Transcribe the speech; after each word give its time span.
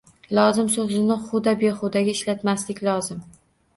“Lozim” 0.37 0.69
so‘zini 0.75 1.17
huda-behudaga 1.27 2.17
ishlatmaslik 2.17 2.83
lozim. 2.89 3.23